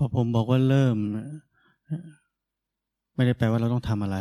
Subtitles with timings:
[0.00, 0.96] พอผมบอกว่าเริ่ม
[3.14, 4.18] ไม่ได้แปลว่าเราต้องทำอะไร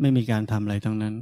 [0.00, 1.14] ไม่มีการทำอะไรทั้งนั้น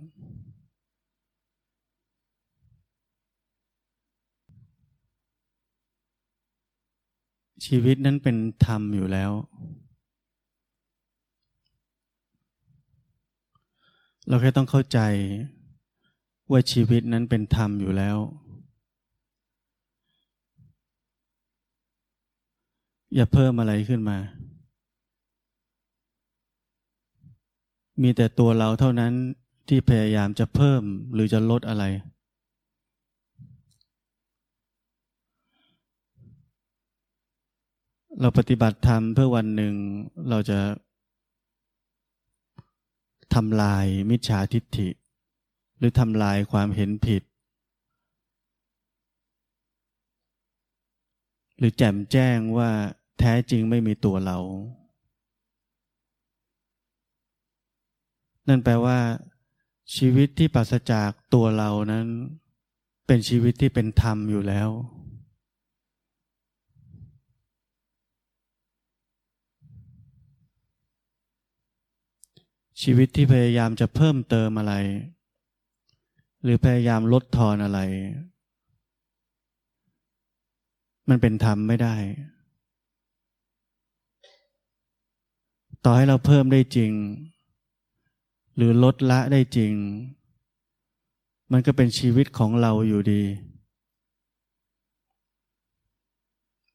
[7.66, 8.36] ชีวิตนั้นเป็น
[8.66, 9.32] ธรรมอยู่แล้ว
[14.28, 14.98] เราแค่ต้องเข้าใจ
[16.50, 18.18] ว่าชีวิตนั้นเป็นธรรมอยู่แล้ว
[23.16, 24.18] อย่าเพิ่มอะไรขึ้นมา
[28.02, 29.12] มีแต่ตัวเราเท่านั้น
[29.68, 31.84] ที่พยายามจะเพิ่มหรือจะลดอะไร
[38.20, 39.74] เราปฏิบัติธรรมเพื่อวันหนึ่ง
[40.30, 40.58] เราจะ
[43.34, 44.88] ทำลายมิจฉาทิฏฐิ
[45.78, 47.22] หรือทำลายความเห็นผิด
[51.58, 52.70] หรือแจ่มแจ้งว่า
[53.18, 54.38] แท้จริงไม่มีตัวเรา
[58.48, 58.98] นั่นแปลว่า
[59.96, 62.06] ชีวิตที่ปราศจากตัวเรานั้น
[63.06, 64.68] เป็นชีวิตที่เป็นธรรมอยู่แล้ว
[72.82, 74.74] ชีวิตที่พยายามจะเพิ่มเติมอะไร
[76.42, 77.80] หรือพยายามลดทอนอะไร
[81.08, 81.94] มันเป็นธรรมไม่ได้
[85.88, 86.92] ต่อให้เราเพิ่มได้จริง
[88.56, 89.72] หรือลดละได้จริง
[91.52, 93.22] มันก็เป็นชีวิตของเราอยู่ดี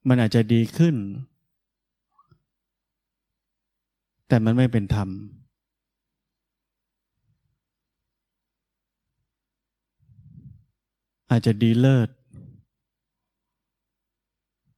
[0.08, 0.96] มันอาจจะดีขึ้น
[4.28, 5.10] แต่มันไม่เป็นธรรม
[11.32, 12.10] อาจจะดีเลิศ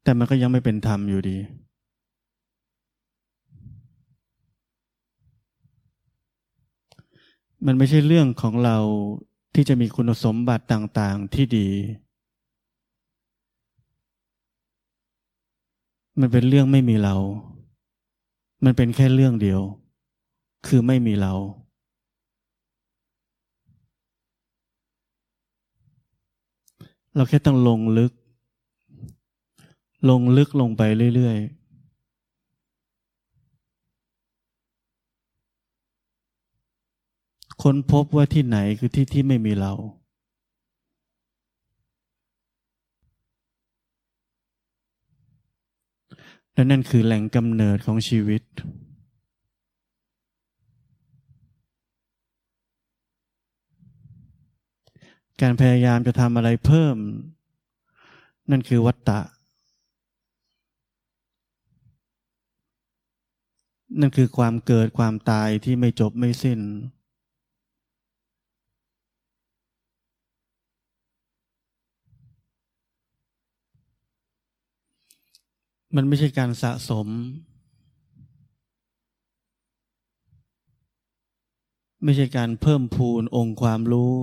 [0.03, 1.37] แต่มันก็ยังไม่เป็นธรรมอยู่ดี
[7.65, 8.77] มันไม่ใช่เรื่องของเรา
[9.53, 11.67] ที่จะมีคุณสมบัติต่างๆที่ดี
[16.19, 17.15] มันเป็นเรื่องไม่มีเรา
[18.63, 19.61] มันเป็นแค่เรื่องเดียว
[20.67, 21.33] คือไม่มีเรา
[27.15, 28.11] เราแค่ต้องลงลึก
[30.09, 30.81] ลงลึกลงไป
[31.15, 31.62] เรื่อยๆ
[37.63, 39.73] ค้นพบว่าที่ไหนคือที่ที่ไม่มีเรา
[46.53, 48.41] และนั่นคือแหล่งกำเนิดของชีวิต
[55.41, 56.97] การพยายามจะทำอะไรเพิ่ม
[58.51, 59.21] นั่นคือวัตตะ
[63.99, 66.61] นั่นคือความเกิดความตายที่ไม่จบไม่สิ้น
[75.95, 77.07] มันไม่ใช่การสะสม
[82.03, 84.15] ไม่ใช่การเพิ่มพูนองค์ความรู้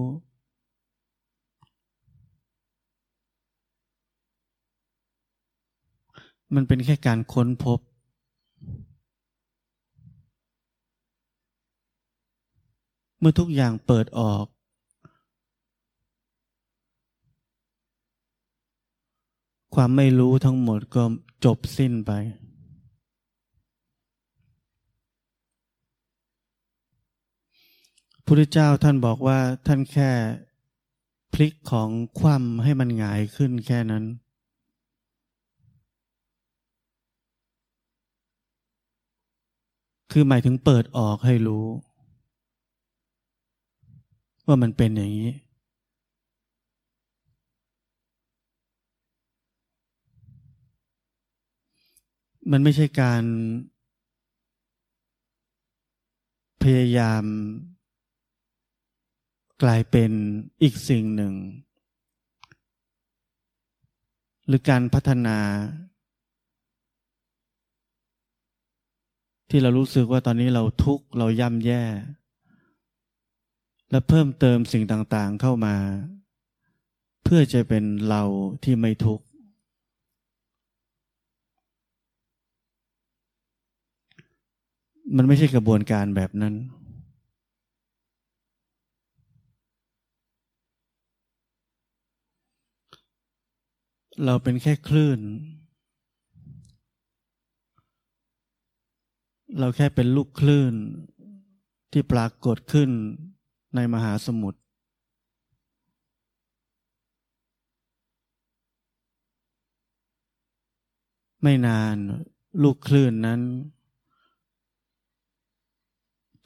[6.54, 7.78] มันเป็นแค่การค้นพบ
[13.18, 14.44] เมื่อทุกอย่างเปิดออก
[19.74, 21.04] ความไม่รู้ทั้งหมดก็
[21.44, 22.12] จบสิ้นไป
[28.26, 30.10] พุทธเจ้าท่านบอกว่าท่านแค่
[31.32, 31.88] พลิกของ
[32.18, 34.04] คว่ำให้มันหงายขึ้นแค่นั้น
[40.12, 41.66] คือหมายถึงเปิดออกให้รู้
[44.46, 45.30] ว่ามันเป็นอย่างนี้
[52.50, 53.24] มันไม่ใช่การ
[56.62, 57.24] พยายาม
[59.62, 60.10] กลายเป็น
[60.62, 61.34] อีกสิ่งหนึ่ง
[64.46, 65.38] หรือการพัฒนา
[69.50, 71.84] ที่เรารู้สึกว่าตอนนี้เราทุกข์เราย่ำแย่
[73.90, 75.76] และเพิ่มเติมสิ่งต่างๆเข้ามา
[77.24, 78.22] เพื่อจะเป็นเรา
[78.64, 79.24] ที่ไม่ทุกข์
[85.16, 86.54] มันไม่ใช่กระบวนการแบบนั้น
[94.24, 95.20] เราเป็นแค่คลื่น
[99.58, 100.74] เราแค่เป็นลูกคลื่น
[101.92, 102.90] ที่ปรากฏขึ้น
[103.74, 104.60] ในมหาสมุทร
[111.42, 111.96] ไม่นาน
[112.62, 113.40] ลูกคลื่นนั้น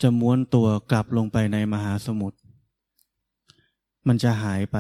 [0.03, 2.39] จะม้วนตัวกลับลงไปในมหาสมุทร
[4.07, 4.79] มันจะหายไป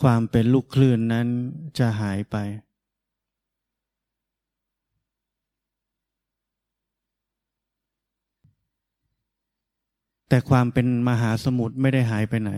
[0.00, 1.26] ความเป็นลูกคลื่นนั้น
[1.78, 2.36] จะหายไป
[10.28, 12.52] แต่ความเป็นมหาสมุทรไม่ได้หายไปไหน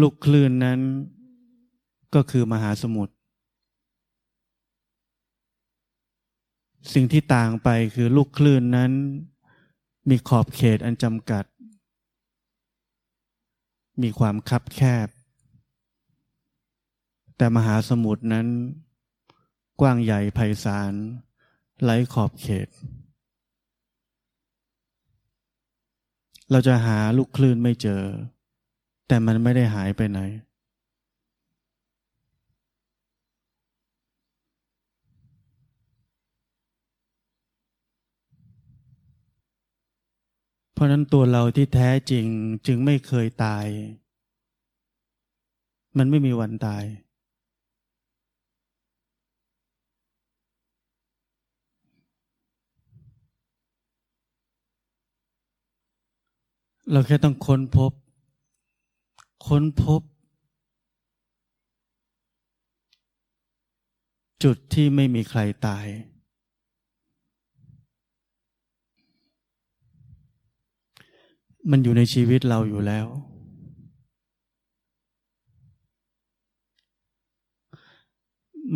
[0.00, 0.80] ลูกคลื่นนั้น
[2.14, 3.11] ก็คือมหาสมุทร
[6.92, 8.92] สิ่งที่ต่างไปคือลูกคลื่นนั้น
[10.08, 11.44] มีขอบเขตอันจำกัด
[14.02, 15.08] มีความคับแคบ
[17.36, 18.46] แต่มหาสมุทรนั้น
[19.80, 20.92] กว้างใหญ่ไพศาล
[21.82, 22.68] ไร้ขอบเขต
[26.50, 28.02] เราจะหาลูกคลื่นไม่เจอ
[29.08, 30.20] แต่มันไม่ได้หายไปไหน
[40.72, 42.26] เพราะนั้นตัวเราที่แท้จริง
[42.66, 43.66] จึงไม่เคยตาย
[45.98, 46.84] มันไม่มีวันตาย
[56.90, 57.92] เราแค่ต้องค้นพบ
[59.46, 60.00] ค้นพบ
[64.42, 65.86] จุดที่ไม่มีใครตาย
[71.70, 73.06] มันอยู่ในชีวิตเราอยู่แล้ว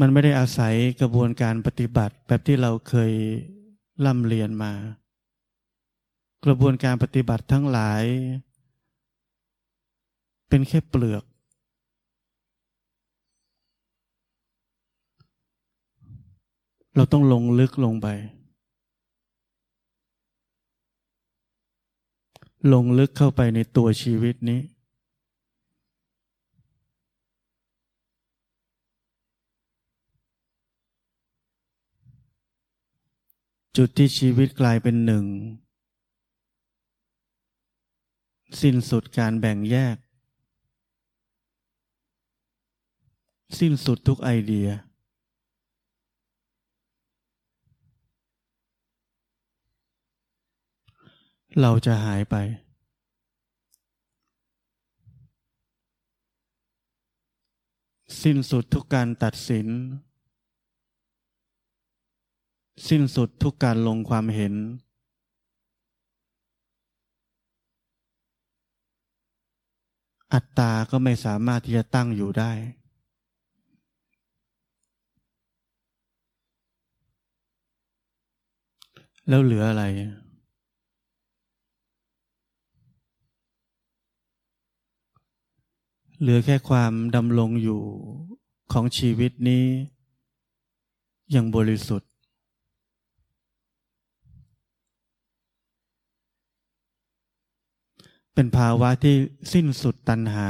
[0.01, 3.13] มันไม่ได้อาศัยกระบวนการปฏิบัติแบบที่เราเคย
[4.05, 4.73] ร่ำเรียนมา
[6.45, 8.03] กระบวนการปฏิบัติทั้งหลาย
[10.49, 11.25] เป็นแค่เปลือก
[16.97, 18.09] เราต้องลงลึกลงไป
[22.73, 24.61] ลงลึกเข้าไปในตัวชีวิตนี้
[33.77, 35.25] จุดที่ชีวิตกลายเป็นหนึ่ง
[38.61, 39.97] สิ้นสุดการแบ่งแยก
[43.59, 44.69] สิ้นสุดทุกไอเดีย
[51.61, 52.37] เราจะหายไป
[58.23, 59.69] สิ้นสุดทุกการตัดสิน
[62.89, 64.55] สิ้นสุดทุกการลงความเห็น
[70.33, 72.53] อัตตาก็ไม่สามารถที่จะตั้งอยู่ได้
[79.29, 79.85] แล้วเหลืออะไร
[86.21, 87.81] เหลือแค่ความดำรงอยู่
[88.73, 89.65] ของชีวิตนี้
[91.31, 92.11] อย่างบริสุทธิ์
[98.35, 99.17] เป็นภาวะที่
[99.53, 100.49] สิ้นสุดตัณหา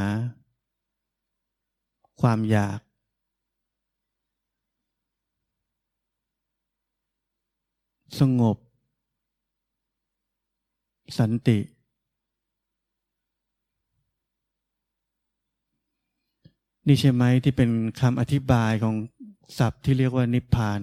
[2.21, 2.81] ความอยาก
[8.19, 8.57] สงบ
[11.19, 11.59] สันติ
[16.87, 18.95] นี่ใช่ไหมที่เป็นคำอธิบายของ
[19.59, 20.81] ศัพท์ที่เรียกว่านิพพาน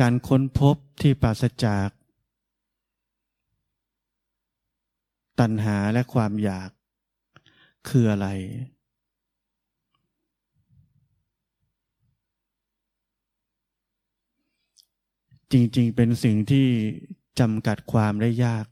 [0.00, 1.88] การค้นพบที่ปราศจาก
[5.40, 6.70] ตัณหาและความอยาก
[7.88, 8.28] คืออะไร
[15.52, 16.66] จริงๆ เป็นสิ่งที่
[17.40, 18.66] จำกัดความได้ยาก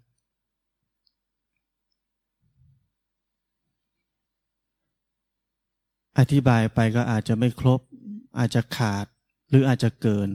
[6.19, 7.81] อธิบายไปก็อาจจะไม่ครบ
[8.39, 9.07] อาจจะขาด
[9.49, 10.31] หรืออาจจะเกิน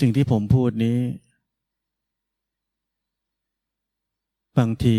[0.00, 0.98] สิ่งที่ผมพูดนี้
[4.58, 4.98] บางที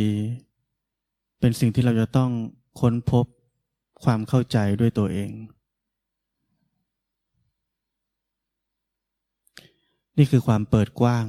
[1.39, 2.31] เป็นสิ่งที่เราจะต้อง
[2.79, 3.25] ค้นพบ
[4.03, 5.31] ความเข้าใจด้วยตัวเอง
[10.17, 11.25] นี่คือความเปิดกว้าง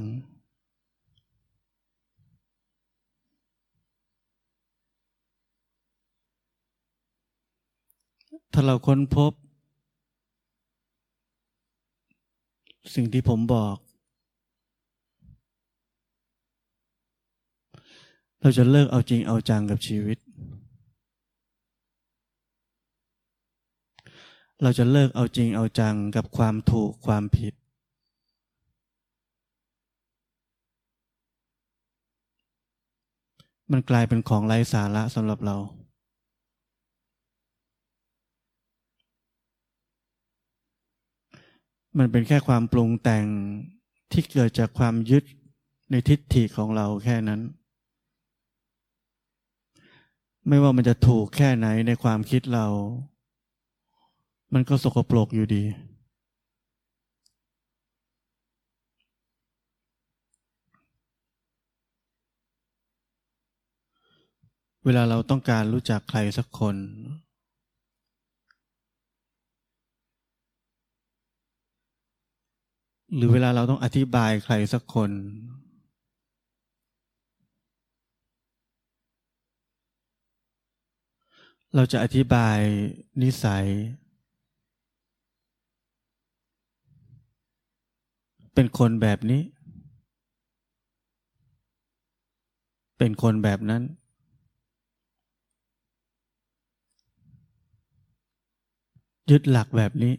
[8.53, 9.31] ถ้าเราค้นพบ
[12.95, 13.75] สิ่งที่ผมบอก
[18.41, 20.17] เราจะเลิกเอาจริงเอาจังกับชีวิต
[24.61, 27.53] เราจะเลิกเอาจริงเอาจังกับความถูกความผิด
[33.71, 35.57] มันกลายเป็นของไร้สาระสำหรับเรา
[41.97, 43.25] มันเป็นแค่ความปรุงแต่ง
[44.11, 45.23] ที่เกิดจากความยึด
[45.91, 47.41] ในทิฏฐิของเราแค่นั้น
[50.47, 52.67] ไม่ว่ามันจะถูกแค่ไหนในความคิดเรา
[54.53, 55.63] มันก็สกปรกอยู่ดี
[64.85, 66.75] เวลาเราต้องการรู้จักใครสักคน
[73.15, 75.11] หรือเวลาเราต้องอธิบายใครสักคน
[81.75, 82.59] เราจะอธิบาย
[83.21, 83.67] นิสัย
[88.53, 89.41] เป็นคนแบบนี้
[92.97, 93.83] เป็นคนแบบนั้น
[99.31, 100.13] ยึดหลักแบบนี้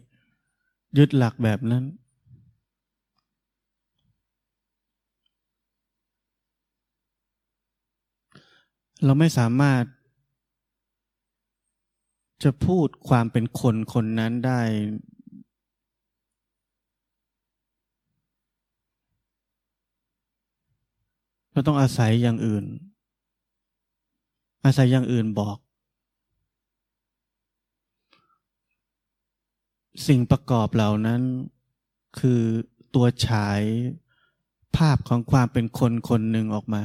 [0.97, 1.83] ยึดหลักแบบนั้น
[9.05, 9.83] เราไม่สามารถ
[12.43, 14.61] จะพูดความเป็นคนคนนั้นได้
[21.51, 22.65] เราต้องอาศัยอย่างอื่น
[24.65, 25.57] อาศัยอย่างอื่นบอก
[30.07, 31.21] สิ่งประกอบเหล่านั้น
[32.19, 32.41] คือ
[32.95, 33.61] ตัวฉาย
[34.75, 36.83] ภาพของความเป็นคนคนหนึ่งออกมา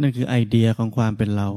[0.00, 1.48] นั่นคือไอเดียของความเป็นเรา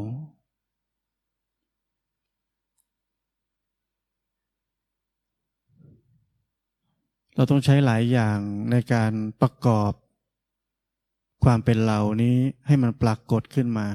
[7.36, 8.40] เราต้องใช้หลายอย่าง
[8.72, 9.92] ในการประกอบ
[11.44, 12.36] ความเป็นเรานี้
[12.68, 13.88] ให้มันปรากฏขึ้นมา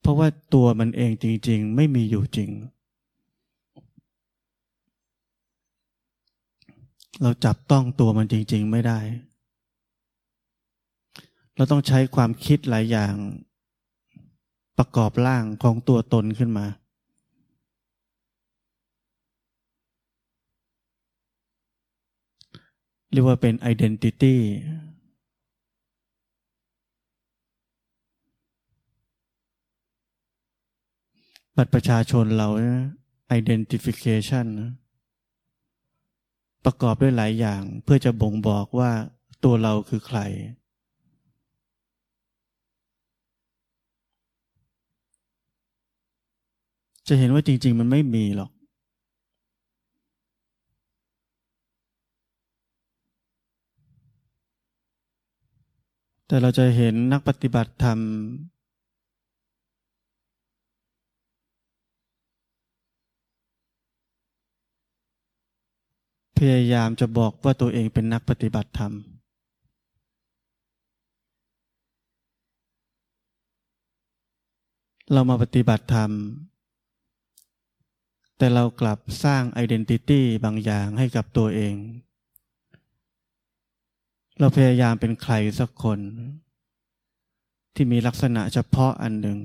[0.00, 2.50] เพราะว่าตัวมันเองจริง ๆ ไม่มีอยู่จริง
[7.22, 8.98] เราจับต้องตัวมันจริง ๆ ไม่ได้
[11.60, 13.14] เราต้องใช้ความคิดหลายอย่าง
[14.78, 16.66] ประกอบร่างของตัวตนขึ้นมา
[23.12, 24.34] เรียกว่าเป็น identity
[31.56, 32.84] บัตรประชาชนเรานะ
[33.38, 34.72] identification นะ
[36.64, 38.90] ประกอบด้วยหลายอย่างเพื่อจะบ่งบอกว่า
[39.44, 40.20] ตัวเราคือใคร
[47.12, 48.50] จะเห็นว่าจริง ๆ มันไม่มีหรอก
[56.26, 57.98] แต่เราจะเห็นนักปฏิบัติธรรม
[66.36, 68.92] พยายามจะบอกว่าตัวเองเป็นนักปฏิบัติธรรม
[75.12, 76.10] เรามาปฏิบัติธรรม
[78.42, 81.74] แต่เรากลับสร้างไอดีนิตี้บางอย่างให้กับตัวเอง
[84.38, 85.98] เราพยายามเป็นใครสักคน
[87.74, 89.38] ที่มีลักษณะเฉพาะอันหนึ่ง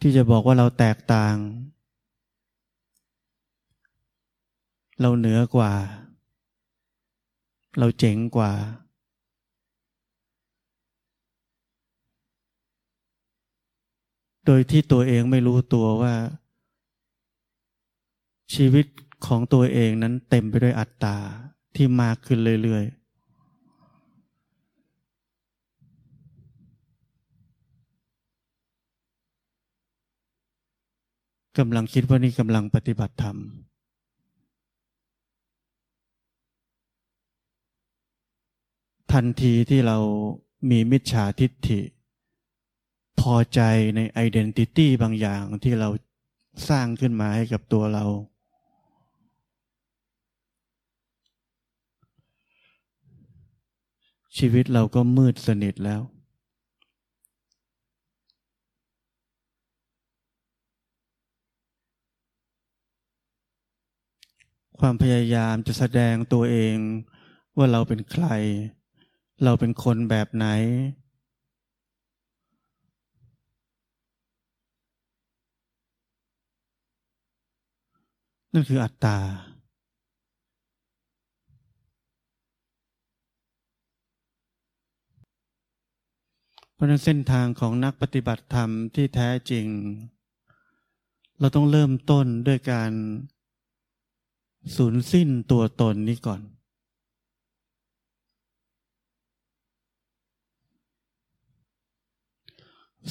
[0.00, 1.36] ที่จะบอกว่าเราแตกต่าง
[5.00, 5.72] เราเหนือกว่า
[7.78, 8.52] เราเจ๋งกว่า
[14.46, 16.14] โดยที่ตัวเองไม่รู้ตัวว่า
[18.54, 18.86] ชีวิต
[19.26, 21.16] ของตัวเองนั้นเต็มไปด้วยอัตตา
[21.76, 23.00] ที่มากขึ้นเรื่อยๆ
[31.58, 33.36] กำลังคิดว่านี่กำลังปฏิบัติธรรม
[39.12, 39.98] ทันทีที่เรา
[40.70, 41.80] มีมิจฉาทิฏฐิ
[43.20, 43.60] พอใจ
[43.96, 45.88] ในไอดีนิตี้บางอย่างที่เรา
[46.68, 48.04] สร้างขึ้นมาให้กับตัวเรา
[54.38, 56.02] ชีวิตเราก็มืดสนิทแล้ว
[64.80, 66.76] ความพยายามจะแสดงตัวเอง
[67.56, 68.26] ว่าเราเป็นใคร
[69.44, 70.46] เราเป็นคนแบบไหน
[78.52, 79.18] นั่นคืออัตตา
[86.72, 89.66] เพราะนั้นเส้นทางของนักปฏิบัติธรรมที่แท้จริง
[91.38, 92.92] เราต้องเริ่มต้นด้วยการ
[94.76, 96.42] สูญสิ้นตัวตนนี้ก่อน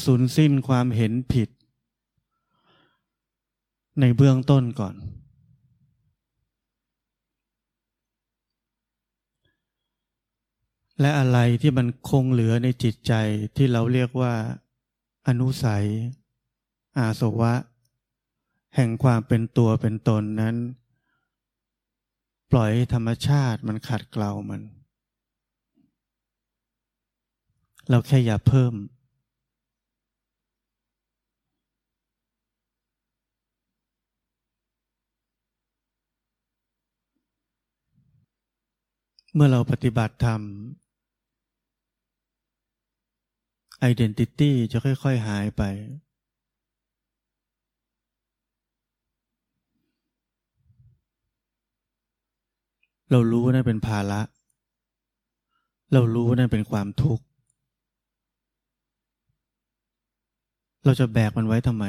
[0.04, 1.50] สูญสิ้นความเห็นผิด
[4.00, 4.96] ในเบื้องต้นก่อน
[11.02, 13.14] และอะไรที่มันคงเหลือในจิตใจ
[13.56, 14.34] ที่เราเรียกว่า
[15.28, 15.86] อนุสัย
[17.00, 17.54] อาสวะ
[18.76, 20.56] แห่งความเป็นตัวเป็นตนนั้น
[22.52, 24.62] ปล่อยธรรมชาติมันขัดเกลามัน
[27.90, 28.74] เราแค่อย่าเพิ่ม
[39.34, 40.42] เมื่อเราปฏิบัติธรรม
[43.80, 45.64] ไอดีนิตี้จะค่อย ๆ หายไป
[53.12, 54.22] เรารู้ว่านั่นเป็นภาระ
[55.94, 57.24] เรารู้ว่านั่นเป็นความทุกข์
[60.86, 61.86] เราจะแบกมันไว้ทำไม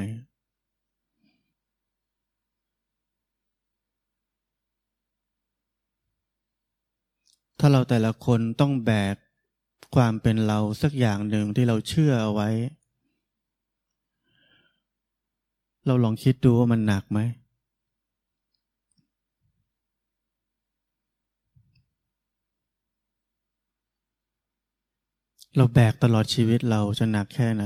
[7.59, 9.17] ถ้าเราแต่ละคนต้องแบก
[9.95, 12.49] ความเป็นเราสักอย่างหนึ่งที่เราเชื่อเอาไว้
[15.87, 17.21] เราลองคิดดูว่ามันหนักไหม
[25.57, 27.65] เราแบกตลอดชีวิตเราจะหนักแค่ไหน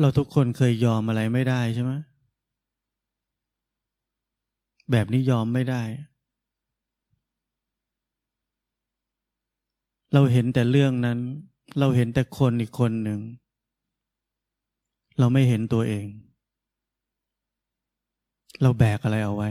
[0.00, 1.92] เราทุกคนเคยยอมอะไรไม่ได้ใช่ไหม
[4.90, 5.82] แบบนี้ยอมไม่ได้
[10.12, 11.18] เราเห็นแต่เรื่องนั้น
[11.78, 13.20] เราเห็นแต่คนอีกคนหนึ่ง
[15.18, 16.06] เราไม่เห็นตัวเอง
[18.62, 19.50] เราแบกอะไรเอาไว้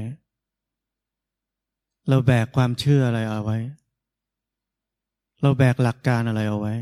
[2.10, 3.58] เราแบกความเชื่ออะไรเอาไว้
[5.41, 6.74] เราแบกหลักการอะไรเอาไว้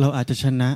[0.00, 0.70] เราอาจจะชนะ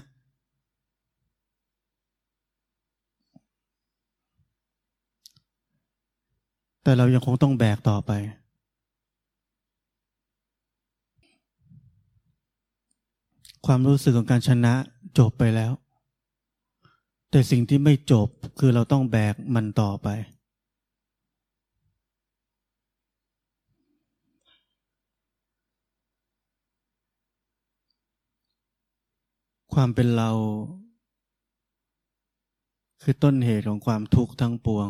[6.83, 8.13] แต่เรายังคงต้องแบกต่อไป
[13.67, 14.75] ความรู้สึกของการชนะ
[15.19, 15.73] จบไปแล้ว
[17.31, 18.29] แต่สิ่งที่ไม่จบ
[18.59, 20.09] คือเราต้องแบกมันต่อไป
[29.81, 30.31] ความเป็นเรา
[33.03, 34.89] คือต้นเหตุของความทุกข์ทั้งปวง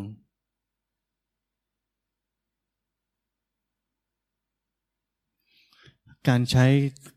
[6.29, 6.67] การใช้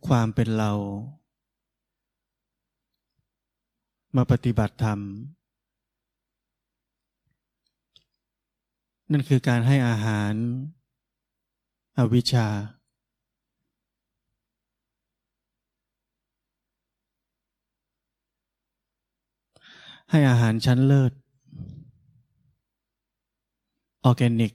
[0.07, 0.71] ความเป็นเรา
[4.15, 4.99] มาปฏิบัติธรรม
[9.11, 10.33] นั่นคือการให้อาหาร
[11.97, 12.47] อวิชชา
[20.13, 21.11] ให้อาหารชั้นเลิศ
[24.03, 24.53] ออร์แกนิก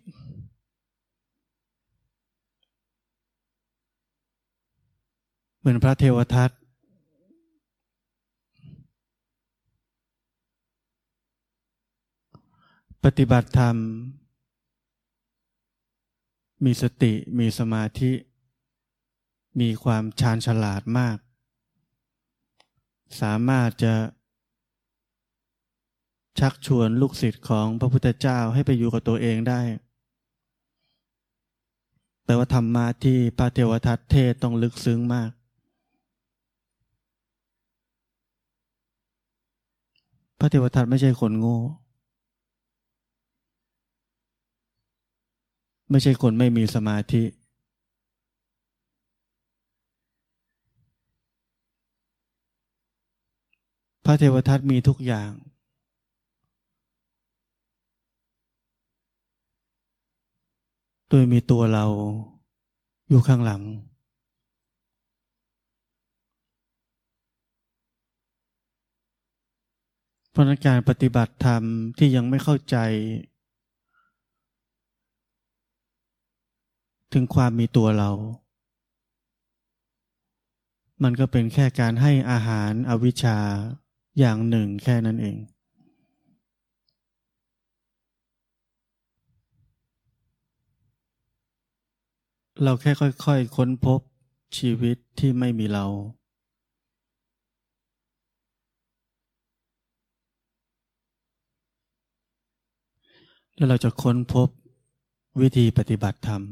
[5.59, 6.51] เหมือนพระเทวทัต
[13.05, 13.77] ปฏิบัติธรรม
[16.65, 18.13] มีสติมีสมาธิ
[19.61, 21.19] มีความชาญฉลาดมาก
[23.21, 23.95] สามารถจะ
[26.41, 29.61] ชักชวนลูกศิษย์ของพระพุทธเจ้าให้ไปอยู่กับตัวเองได้
[32.25, 35.31] แปลว่าธรรมะที่พระเทวทัตเทศต้องลึกซึ้งมาก
[40.39, 41.59] พระเทวทัตไม่ใช่คนโง่
[45.91, 47.23] ไม่ใช่คนไม่มีสมาธิ
[54.05, 55.31] พระเทวทัตมีทุกอย่าง
[61.09, 61.85] โดยมีตัวเรา
[63.09, 63.63] อยู่ข้างหลัง
[70.31, 71.63] เพราะนั้นการปฏิบัติธรรม
[71.99, 72.77] ที่ยังไม่เข้าใจ
[77.13, 78.11] ถึงความมีตัวเรา
[81.03, 83.39] มันก็เป็นแค่การให้อาหารอวิชชา
[84.19, 85.37] อย่างหนึ่งแค่นั้นเอง
[92.65, 94.01] เราแค่ค่อยๆคค้นพบ
[94.59, 95.87] ชีวิตที่ไม่มีเรา
[103.57, 104.49] แล้วเราจะค้นพบ
[105.41, 106.43] วิธีปฏิบัติธรรม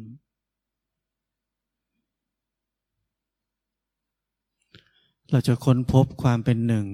[5.31, 6.87] เราจะค้นพบความเป็นหนึ่ง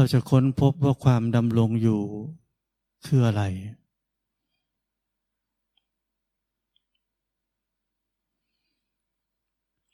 [0.00, 2.02] เราจะค้นพบว่าความดำรงอยู่
[3.06, 3.42] คืออะไร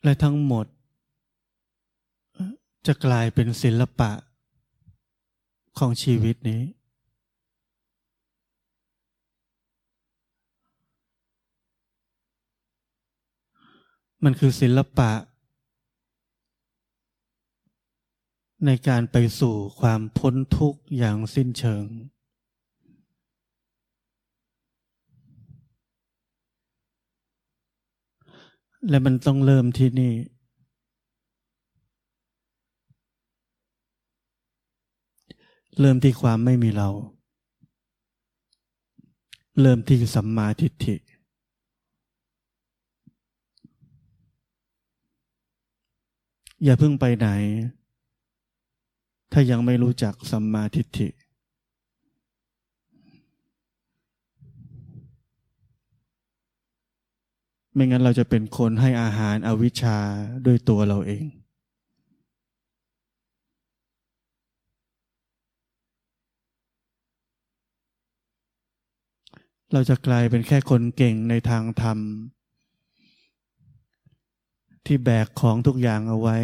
[0.03, 0.67] และทั้งหมด
[2.87, 4.11] จะกลายเป็นศิลปะ
[5.79, 6.63] ของชีวิตนี้
[14.25, 15.11] มันคือศิลปะ
[18.65, 21.85] ในการไปสู่ความพ้นทุกข์อย่างสิ้นเชิง
[28.89, 30.15] และมันต้องเริ่มที่นี่
[35.81, 36.89] เริ่มที่ความไม่มีเรา
[39.61, 40.97] เริ่มที่สัมมาทิฏฐิ
[46.65, 47.29] อย่าเพิ่งไปไหน
[49.37, 51.09] ถ้ายังไม่รู้จักสัมมาทิฏฐิ
[57.75, 59.99] ไม่งั้นเราจะเป็นคนให้อาหารอวิชชา
[60.47, 61.25] ด้วยตัวเราเอง
[69.73, 71.99] เราจะกลายเป็นแค่คนเก่งในทางธรรม
[74.87, 76.39] ที่แบกของทุกอย่างเอาไว้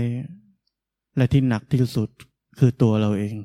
[1.17, 2.11] และที่หนักที่สุด
[2.61, 3.37] คือตัวเราเอง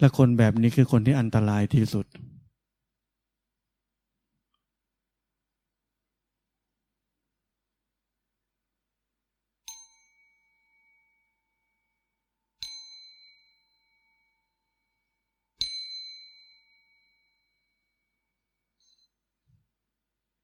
[0.00, 2.06] และคนแบบนี้คือคนที่อันตรายที่สุด